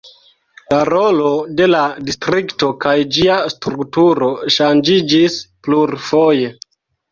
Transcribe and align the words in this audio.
La 0.73 0.77
rolo 0.87 1.33
de 1.59 1.67
la 1.73 1.81
distrikto 2.07 2.71
kaj 2.87 2.95
ĝia 3.19 3.37
strukturo 3.55 4.33
ŝanĝiĝis 4.57 5.39
plurfoje. 5.69 6.53